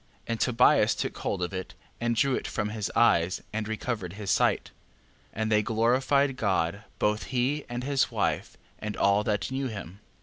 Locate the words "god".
6.37-6.83